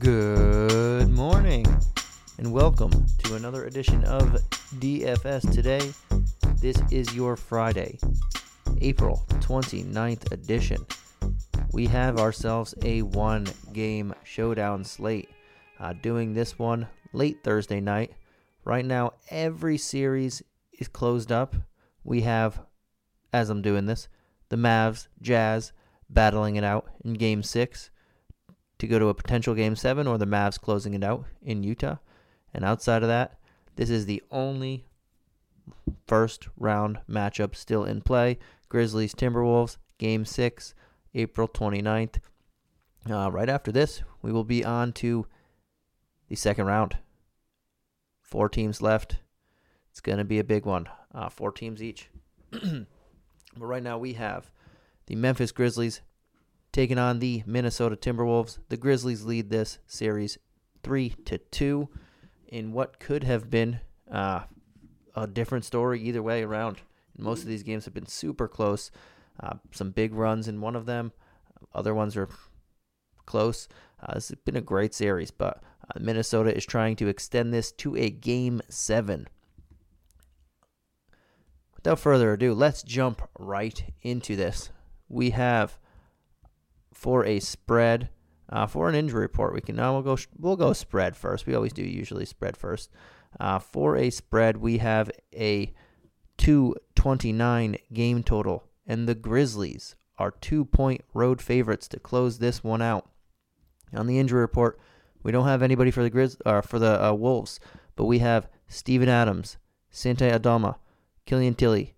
[0.00, 1.66] Good morning,
[2.38, 4.34] and welcome to another edition of
[4.78, 5.92] DFS Today.
[6.58, 7.98] This is your Friday,
[8.80, 10.86] April 29th edition.
[11.72, 15.28] We have ourselves a one game showdown slate.
[15.78, 18.14] Uh, doing this one late Thursday night.
[18.64, 20.42] Right now, every series
[20.78, 21.54] is closed up.
[22.04, 22.58] We have,
[23.34, 24.08] as I'm doing this,
[24.48, 25.72] the Mavs, Jazz
[26.08, 27.90] battling it out in game six
[28.80, 31.96] to go to a potential game seven, or the Mavs closing it out in Utah.
[32.52, 33.38] And outside of that,
[33.76, 34.86] this is the only
[36.06, 38.38] first round matchup still in play.
[38.68, 40.74] Grizzlies Timberwolves, game six,
[41.14, 42.16] April 29th.
[43.08, 45.26] Uh, right after this, we will be on to
[46.28, 46.96] the second round.
[48.22, 49.18] Four teams left.
[49.90, 50.88] It's going to be a big one.
[51.12, 52.10] Uh, four teams each.
[52.50, 52.86] but
[53.56, 54.50] right now we have
[55.06, 56.00] the Memphis Grizzlies
[56.72, 58.58] taking on the Minnesota Timberwolves.
[58.68, 60.38] The Grizzlies lead this series
[60.82, 61.88] three to two
[62.48, 64.40] in what could have been uh,
[65.14, 66.78] a different story either way around.
[67.16, 68.90] Most of these games have been super close.
[69.38, 71.12] Uh, some big runs in one of them.
[71.74, 72.28] Other ones are
[73.26, 73.68] close.
[74.02, 77.72] Uh, this has been a great series, but uh, Minnesota is trying to extend this
[77.72, 79.28] to a game seven.
[81.76, 84.70] Without further ado, let's jump right into this.
[85.08, 85.78] We have
[86.92, 88.10] for a spread.
[88.48, 91.46] Uh, for an injury report, we can now we'll go we'll go spread first.
[91.46, 92.90] We always do usually spread first.
[93.38, 95.72] Uh, for a spread, we have a
[96.38, 102.82] 229 game total, and the Grizzlies are two point road favorites to close this one
[102.82, 103.08] out.
[103.94, 104.80] On the injury report,
[105.22, 107.60] we don't have anybody for the Grizz uh, for the uh, Wolves,
[107.94, 109.58] but we have Steven Adams,
[109.90, 110.78] Santi Aldama,
[111.26, 111.94] Killian Tillie,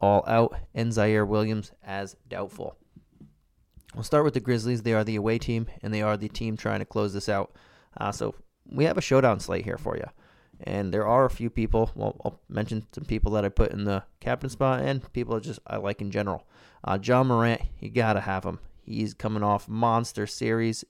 [0.00, 2.76] all out, and Ziaire Williams as doubtful.
[3.94, 4.82] We'll start with the Grizzlies.
[4.82, 7.54] They are the away team, and they are the team trying to close this out.
[7.96, 8.34] Uh, so
[8.70, 10.06] we have a showdown slate here for you.
[10.64, 11.90] And there are a few people.
[11.94, 15.44] Well, I'll mention some people that I put in the captain spot, and people that
[15.44, 16.46] just I like in general.
[16.84, 18.60] Uh, Ja Morant, you gotta have him.
[18.84, 20.84] He's coming off monster series.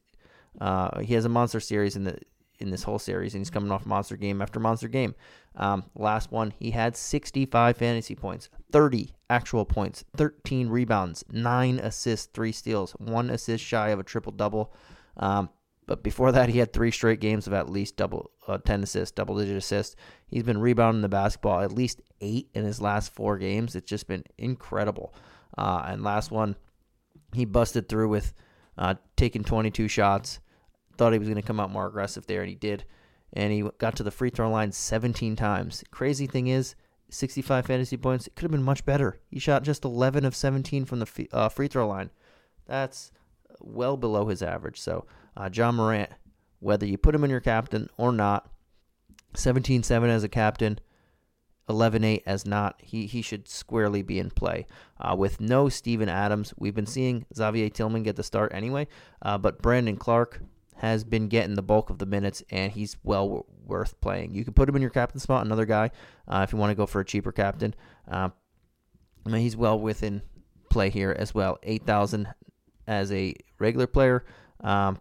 [0.61, 2.19] Uh, he has a monster series in the
[2.63, 5.15] in this whole series, and he's coming off monster game after monster game.
[5.57, 12.27] Um, last one, he had 65 fantasy points, 30 actual points, 13 rebounds, 9 assists,
[12.33, 14.73] 3 steals, 1 assist shy of a triple double.
[15.17, 15.51] Um,
[15.87, 19.13] but before that, he had three straight games of at least double uh, 10 assists,
[19.13, 19.97] double digit assists.
[20.29, 23.75] He's been rebounding the basketball at least eight in his last four games.
[23.75, 25.13] It's just been incredible.
[25.59, 26.57] Uh, and last one,
[27.35, 28.33] he busted through with
[28.79, 30.41] uh, taking 22 shots.
[30.97, 32.85] Thought he was going to come out more aggressive there, and he did.
[33.33, 35.83] And he got to the free throw line 17 times.
[35.91, 36.75] Crazy thing is,
[37.13, 38.27] 65 fantasy points.
[38.27, 39.21] It could have been much better.
[39.31, 42.11] He shot just 11 of 17 from the uh, free throw line.
[42.67, 43.13] That's
[43.61, 44.81] well below his average.
[44.81, 46.11] So, uh, Ja Morant,
[46.61, 48.49] whether you put him in your captain or not,
[49.35, 50.79] 17 7 as a captain,
[51.69, 54.67] 11 8 as not, he, he should squarely be in play.
[55.01, 58.89] Uh, with no Steven Adams, we've been seeing Xavier Tillman get the start anyway,
[59.23, 60.41] uh, but Brandon Clarke
[60.83, 64.35] has been getting the bulk of the minutes, and he's well worth playing.
[64.35, 65.93] You can put him in your captain spot, another guy,
[66.27, 67.73] uh, if you want to go for a cheaper captain.
[68.11, 68.31] Uh,
[69.25, 70.23] I mean, he's well within
[70.71, 71.57] play here as well.
[71.63, 72.27] 8,000
[72.89, 74.25] as a regular player,
[74.59, 75.01] um,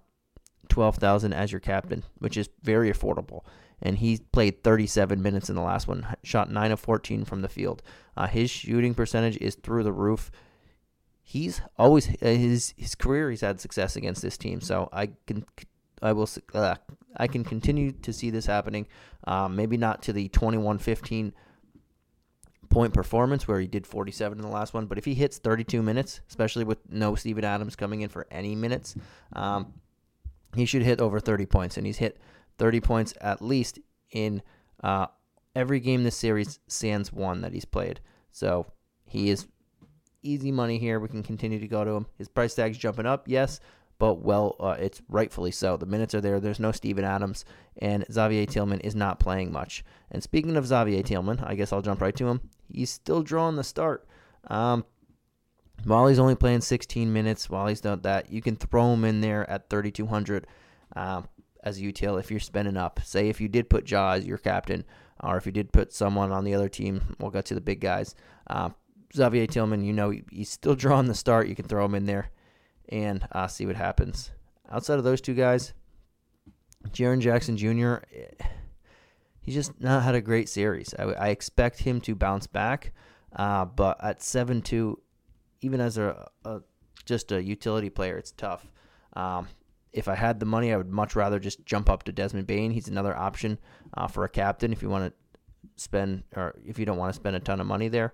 [0.69, 3.41] 12,000 as your captain, which is very affordable.
[3.81, 7.49] And he played 37 minutes in the last one, shot 9 of 14 from the
[7.49, 7.81] field.
[8.15, 10.29] Uh, his shooting percentage is through the roof
[11.23, 15.45] he's always uh, his his career he's had success against this team so i can
[16.01, 16.29] I will.
[16.53, 16.75] Uh,
[17.15, 18.87] I can continue to see this happening.
[19.25, 21.33] Um, maybe not to the 21-15
[22.69, 25.83] point performance where he did 47 in the last one, but if he hits 32
[25.83, 28.95] minutes, especially with no Steven Adams coming in for any minutes,
[29.33, 29.73] um,
[30.55, 32.17] he should hit over 30 points, and he's hit
[32.57, 33.79] 30 points at least
[34.11, 34.41] in
[34.83, 35.07] uh,
[35.55, 37.99] every game this series sans one that he's played.
[38.31, 38.67] So
[39.05, 39.47] he is
[40.23, 40.99] easy money here.
[40.99, 42.05] We can continue to go to him.
[42.17, 43.59] His price tag's jumping up, yes,
[44.01, 45.77] but well, uh, it's rightfully so.
[45.77, 46.39] The minutes are there.
[46.39, 47.45] There's no Steven Adams,
[47.77, 49.83] and Xavier Tillman is not playing much.
[50.09, 52.49] And speaking of Xavier Tillman, I guess I'll jump right to him.
[52.67, 54.07] He's still drawing the start.
[54.47, 54.85] Um,
[55.83, 59.21] while he's only playing 16 minutes, while he's done that, you can throw him in
[59.21, 60.47] there at 3,200
[60.95, 61.27] um,
[61.63, 63.01] as a util if you're spending up.
[63.03, 64.83] Say if you did put Ja as your captain,
[65.19, 67.79] or if you did put someone on the other team, we'll get to the big
[67.79, 68.15] guys.
[68.47, 68.71] Uh,
[69.15, 71.47] Xavier Tillman, you know, he's still drawing the start.
[71.47, 72.31] You can throw him in there
[72.91, 74.31] and uh, see what happens.
[74.69, 75.73] Outside of those two guys,
[76.89, 77.95] Jaren Jackson Jr.,
[79.39, 80.93] he's just not had a great series.
[80.97, 82.93] I, I expect him to bounce back,
[83.35, 84.99] uh, but at 7 2,
[85.61, 86.61] even as a, a,
[87.05, 88.65] just a utility player, it's tough.
[89.13, 89.47] Um,
[89.93, 92.71] if I had the money, I would much rather just jump up to Desmond Bane.
[92.71, 93.59] He's another option
[93.95, 95.13] uh, for a captain if you want to
[95.75, 98.13] spend or if you don't want to spend a ton of money there.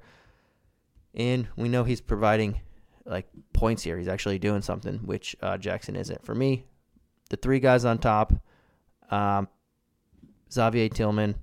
[1.13, 2.62] And we know he's providing
[3.07, 3.98] like points here.
[3.98, 6.24] He's actually doing something, which uh, Jackson isn't.
[6.25, 6.65] For me,
[7.30, 8.33] the three guys on top,
[9.09, 9.48] um,
[10.51, 11.36] Xavier Tillman,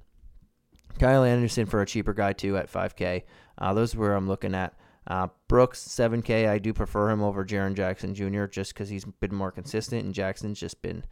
[0.99, 3.23] Kyle Anderson for a cheaper guy too at 5K.
[3.59, 4.75] Uh, those are where I'm looking at.
[5.07, 6.49] Uh, Brooks 7K.
[6.49, 8.47] I do prefer him over Jaren Jackson Jr.
[8.47, 11.05] just because he's been more consistent, and Jackson's just been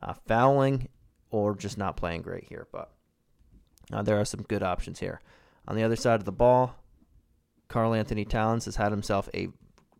[0.00, 0.88] uh, fouling
[1.30, 2.68] or just not playing great here.
[2.70, 2.92] But
[3.92, 5.20] uh, there are some good options here.
[5.66, 6.76] On the other side of the ball,
[7.68, 9.48] Karl-Anthony Towns has had himself a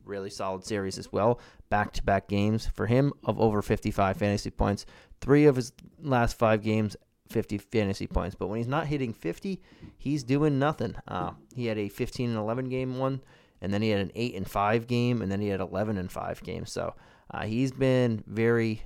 [0.05, 1.41] really solid series as well.
[1.71, 4.87] Back to back games for him of over 55 fantasy points.
[5.21, 6.97] Three of his last five games
[7.33, 8.37] 50 fantasy points.
[8.37, 9.61] But when he's not hitting 50,
[9.97, 10.95] he's doing nothing.
[11.09, 13.23] Uh, he had a 15 and 11 game one,
[13.61, 16.13] and then he had an 8 and 5 game, and then he had 11 and
[16.13, 16.71] 5 games.
[16.71, 16.95] So
[17.31, 18.83] uh, he's been very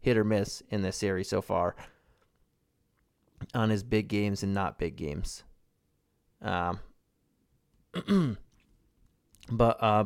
[0.00, 1.76] hit or miss in this series so far
[3.54, 5.44] on his big games and not big games.
[6.42, 6.80] Um,
[9.50, 10.04] but uh,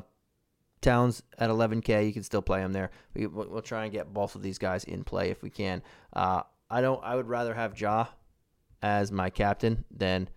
[0.80, 2.90] Towns at 11K, you can still play him there.
[3.14, 5.82] We, will try and get both of these guys in play if we can.
[6.12, 7.02] Uh, I don't.
[7.02, 8.06] I would rather have Ja
[8.82, 10.28] as my captain than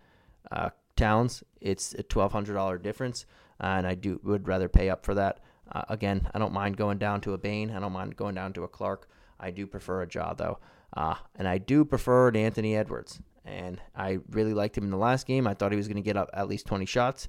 [0.52, 1.44] uh, Towns.
[1.62, 3.26] It's a twelve hundred dollar difference,
[3.60, 5.40] and I do would rather pay up for that.
[5.72, 7.72] Uh, again, I don't mind going down to a Bane.
[7.72, 9.08] I don't mind going down to a Clarke.
[9.40, 10.60] I do prefer a Ja though,
[10.98, 13.22] uh, and I do prefer an Anthony Edwards.
[13.46, 15.48] And I really liked him in the last game.
[15.48, 17.28] I thought he was going to get up at least twenty shots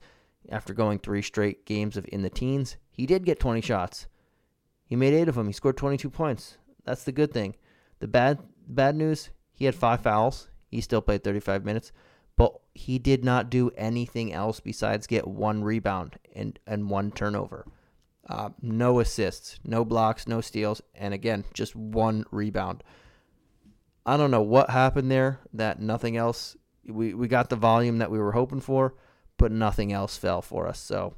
[0.48, 2.76] after going three straight games of in the teens.
[2.90, 4.06] He did get twenty shots.
[4.84, 5.46] He made eight of them.
[5.46, 6.58] He scored twenty two points.
[6.84, 7.56] That's the good thing.
[8.00, 10.48] The bad bad news, he had five fouls.
[10.74, 11.92] He still played 35 minutes,
[12.36, 17.64] but he did not do anything else besides get one rebound and, and one turnover.
[18.28, 22.82] Uh, no assists, no blocks, no steals, and again, just one rebound.
[24.04, 28.10] I don't know what happened there that nothing else, we, we got the volume that
[28.10, 28.94] we were hoping for,
[29.38, 30.78] but nothing else fell for us.
[30.78, 31.14] So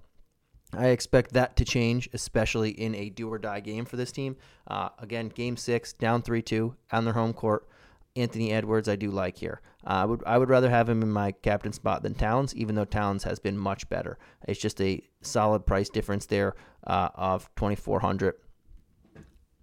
[0.73, 4.37] I expect that to change, especially in a do or die game for this team.
[4.67, 7.69] Uh, again, game six, down 3 2 on their home court.
[8.17, 9.61] Anthony Edwards, I do like here.
[9.87, 12.75] Uh, I would I would rather have him in my captain spot than Towns, even
[12.75, 14.19] though Towns has been much better.
[14.49, 16.55] It's just a solid price difference there
[16.87, 18.35] uh, of 2400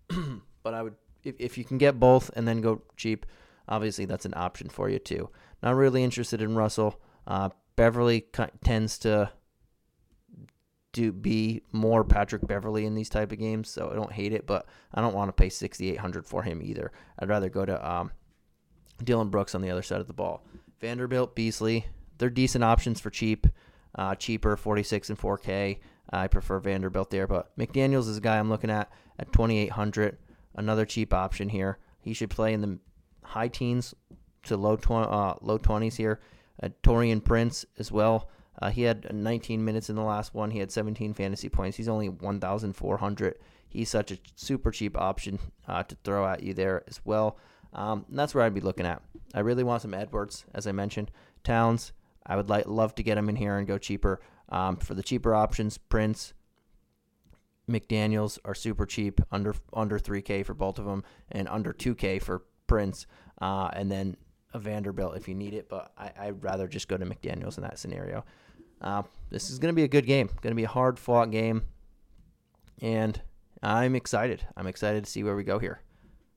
[0.64, 3.26] But I would, if, if you can get both and then go cheap,
[3.68, 5.30] obviously that's an option for you too.
[5.62, 7.00] Not really interested in Russell.
[7.28, 8.26] Uh, Beverley
[8.64, 9.32] tends to
[10.94, 14.46] to be more Patrick Beverley in these type of games, so I don't hate it,
[14.46, 16.92] but I don't want to pay 6800 for him either.
[17.18, 18.12] I'd rather go to um,
[19.04, 20.46] Dillon Brooks on the other side of the ball.
[20.80, 21.88] Vanderbilt, Beasley,
[22.20, 23.48] they're decent options for cheap,
[23.96, 25.80] uh, cheaper, 46 and 4K.
[26.12, 30.18] I prefer Vanderbilt there, but McDaniels is a guy I'm looking at at 2800,
[30.56, 31.80] another cheap option here.
[32.02, 32.78] He should play in the
[33.24, 33.96] high teens
[34.44, 36.20] to low tw- uh, low 20s here.
[36.62, 38.30] Uh, Taurean Prince as well.
[38.62, 40.52] Uh, he had 19 minutes in the last one.
[40.52, 41.78] He had 17 fantasy points.
[41.78, 43.36] He's only 1,400.
[43.68, 47.38] He's such a super cheap option uh, to throw at you there as well.
[47.74, 49.02] Um, that's where I'd be looking at.
[49.34, 51.10] I really want some Edwards, as I mentioned.
[51.44, 51.92] Towns,
[52.26, 54.22] I would like love to get him in here and go cheaper.
[54.50, 56.34] Um, for the cheaper options, Prince,
[57.70, 62.44] McDaniels are super cheap, under under 3K for both of them, and under 2K for
[62.68, 63.08] Prince.
[63.42, 64.18] Uh, and then
[64.54, 67.64] a Vanderbilt if you need it, but I, would rather just go to McDaniels in
[67.64, 68.24] that scenario.
[68.82, 70.28] Uh, this is going to be a good game.
[70.42, 71.64] Going to be a hard fought game,
[72.82, 73.20] and
[73.62, 74.46] I'm excited.
[74.58, 75.82] I'm excited to see where we go here.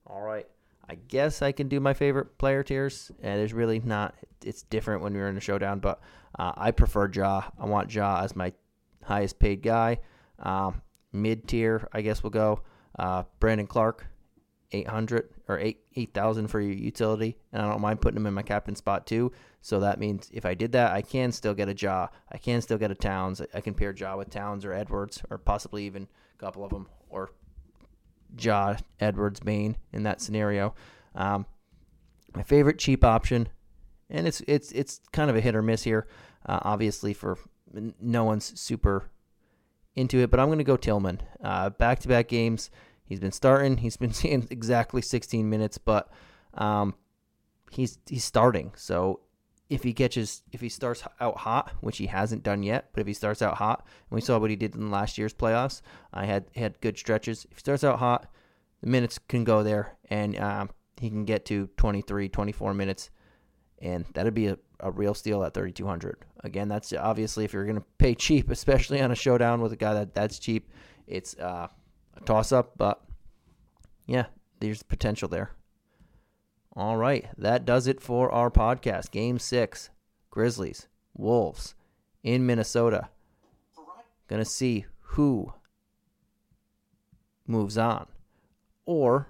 [0.06, 0.46] All right.
[0.88, 3.10] I guess I can do my favorite player tiers.
[3.20, 4.14] And there's really not.
[4.44, 6.00] It's different when you're in a showdown, but
[6.38, 7.42] uh, I prefer Ja.
[7.58, 8.52] I want Ja as my
[9.02, 9.98] highest paid guy.
[10.38, 10.82] Um,
[11.12, 12.60] Mid tier, I guess we'll go.
[12.98, 14.06] Uh, Brandon Clarke,
[14.72, 18.42] 800 or 8 8000 for your utility and I don't mind putting them in my
[18.42, 19.32] captain spot too.
[19.60, 22.60] So that means if I did that I can still get a Ja I can
[22.60, 23.40] still get a Towns.
[23.54, 26.88] I can pair Ja with Towns or Edwards or possibly even a couple of them
[27.08, 27.30] or
[28.38, 30.74] Ja Edwards Bane in that scenario.
[31.14, 31.46] Um,
[32.34, 33.48] my favorite cheap option
[34.10, 36.06] and it's it's it's kind of a hit or miss here
[36.46, 37.38] uh, obviously for
[38.00, 39.10] no one's super
[39.94, 41.20] into it but I'm going to go Tillman.
[41.42, 42.70] Uh, back-to-back games
[43.06, 43.76] He's been starting.
[43.78, 46.10] He's been seeing exactly 16 minutes, but
[46.54, 46.94] um,
[47.70, 48.72] he's he's starting.
[48.76, 49.20] So
[49.68, 53.06] if he catches, if he starts out hot, which he hasn't done yet, but if
[53.06, 55.82] he starts out hot, and we saw what he did in last year's playoffs,
[56.12, 57.46] I had had good stretches.
[57.50, 58.30] If he starts out hot,
[58.80, 60.70] the minutes can go there, and um,
[61.00, 63.10] he can get to 23, 24 minutes,
[63.80, 66.24] and that'd be a, a real steal at 3,200.
[66.44, 69.76] Again, that's obviously if you're going to pay cheap, especially on a showdown with a
[69.76, 70.70] guy that that's cheap,
[71.08, 71.66] it's uh,
[72.16, 73.02] a toss up, but
[74.06, 74.26] yeah,
[74.60, 75.52] there's potential there.
[76.74, 79.10] All right, that does it for our podcast.
[79.10, 79.90] Game six
[80.30, 81.74] Grizzlies, Wolves
[82.22, 83.08] in Minnesota.
[84.28, 85.52] To see who
[87.46, 88.06] moves on
[88.84, 89.28] or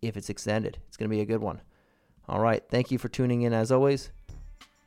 [0.00, 0.78] if it's extended.
[0.88, 1.60] It's to be a good one.
[2.28, 4.10] All right, thank you for tuning in as always.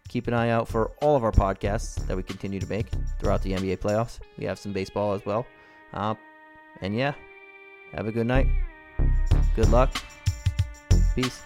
[0.08, 2.88] Keep an eye out for all of our podcasts that we continue to make
[3.20, 4.20] throughout the NBA playoffs.
[4.38, 5.46] We have some baseball as well.
[5.94, 6.15] Uh,
[6.82, 7.13] and yeah,
[7.94, 8.48] have a good night.
[9.55, 9.96] Good luck.
[11.15, 11.41] Peace.